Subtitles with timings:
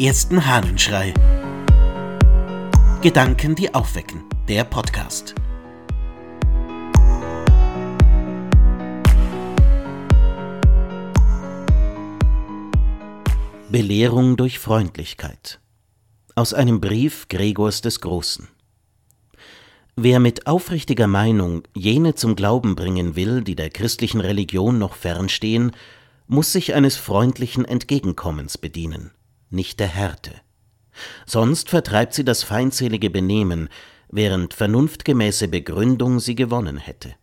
[0.00, 1.12] ersten Hahnenschrei.
[3.02, 4.24] Gedanken, die aufwecken.
[4.48, 5.34] Der Podcast.
[13.68, 15.60] Belehrung durch Freundlichkeit.
[16.34, 18.48] Aus einem Brief Gregors des Großen.
[19.96, 25.72] Wer mit aufrichtiger Meinung jene zum Glauben bringen will, die der christlichen Religion noch fernstehen,
[26.26, 29.10] muss sich eines freundlichen Entgegenkommens bedienen,
[29.50, 30.32] nicht der Härte.
[31.26, 33.68] Sonst vertreibt sie das feindselige Benehmen,
[34.08, 37.14] während vernunftgemäße Begründung sie gewonnen hätte.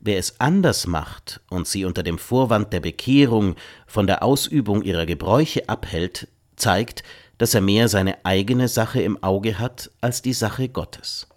[0.00, 5.06] Wer es anders macht und sie unter dem Vorwand der Bekehrung von der Ausübung ihrer
[5.06, 7.02] Gebräuche abhält, zeigt,
[7.38, 11.28] dass er mehr seine eigene Sache im Auge hat als die Sache Gottes.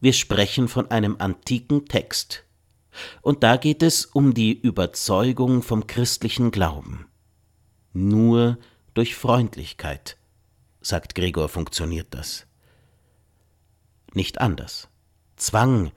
[0.00, 2.44] Wir sprechen von einem antiken Text,
[3.20, 7.06] und da geht es um die Überzeugung vom christlichen Glauben.
[7.98, 8.58] Nur
[8.92, 10.18] durch Freundlichkeit,
[10.82, 12.46] sagt Gregor, funktioniert das.
[14.12, 14.88] Nicht anders.
[15.36, 15.92] Zwang,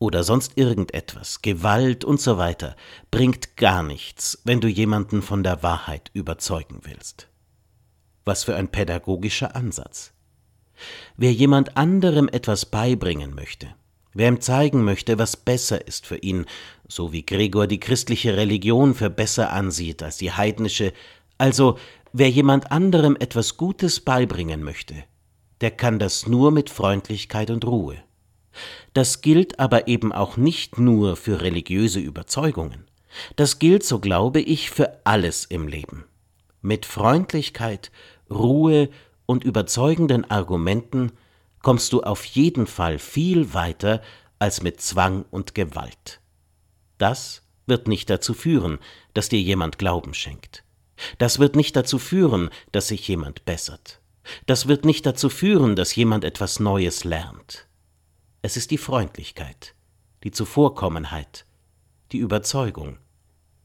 [0.00, 2.74] oder sonst irgendetwas, Gewalt und so weiter,
[3.12, 7.28] bringt gar nichts, wenn du jemanden von der Wahrheit überzeugen willst.
[8.24, 10.12] Was für ein pädagogischer Ansatz.
[11.16, 13.72] Wer jemand anderem etwas beibringen möchte,
[14.14, 16.46] wer ihm zeigen möchte, was besser ist für ihn,
[16.88, 20.92] so wie Gregor die christliche Religion für besser ansieht als die heidnische,
[21.40, 21.78] also
[22.12, 24.94] wer jemand anderem etwas Gutes beibringen möchte,
[25.62, 27.96] der kann das nur mit Freundlichkeit und Ruhe.
[28.92, 32.84] Das gilt aber eben auch nicht nur für religiöse Überzeugungen.
[33.36, 36.04] Das gilt, so glaube ich, für alles im Leben.
[36.60, 37.90] Mit Freundlichkeit,
[38.30, 38.90] Ruhe
[39.24, 41.12] und überzeugenden Argumenten
[41.62, 44.02] kommst du auf jeden Fall viel weiter
[44.38, 46.20] als mit Zwang und Gewalt.
[46.98, 48.78] Das wird nicht dazu führen,
[49.14, 50.64] dass dir jemand Glauben schenkt.
[51.18, 54.00] Das wird nicht dazu führen, dass sich jemand bessert.
[54.46, 57.66] Das wird nicht dazu führen, dass jemand etwas Neues lernt.
[58.42, 59.74] Es ist die Freundlichkeit,
[60.24, 61.46] die Zuvorkommenheit,
[62.12, 62.98] die Überzeugung.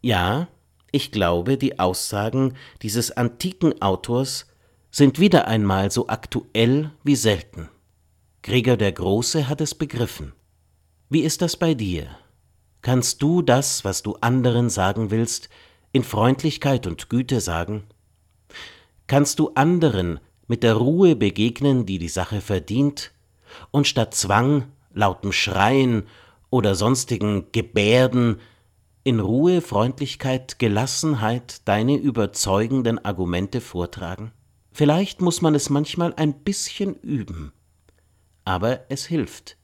[0.02, 0.48] Ja,
[0.92, 4.48] ich glaube, die Aussagen dieses antiken Autors
[4.92, 7.70] sind wieder einmal so aktuell wie selten.
[8.44, 10.34] Gregor der Große hat es begriffen.
[11.10, 12.08] Wie ist das bei dir?
[12.82, 15.50] Kannst du das, was du anderen sagen willst,
[15.96, 17.84] in Freundlichkeit und Güte sagen?
[19.08, 23.14] Kannst du anderen mit der Ruhe begegnen, die die Sache verdient,
[23.72, 26.04] und statt Zwang, lautem Schreien
[26.50, 28.42] oder sonstigen Gebärden
[29.06, 34.34] in Ruhe, Freundlichkeit, Gelassenheit deine überzeugenden Argumente vortragen?
[34.74, 37.54] Vielleicht muss man es manchmal ein bisschen üben,
[38.44, 39.56] aber es hilft,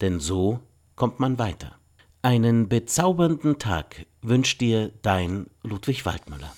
[0.00, 0.60] denn so
[0.94, 1.74] kommt man weiter.
[2.22, 6.52] Einen bezaubernden Tag wünscht dir dein Ludwig Waldmüller.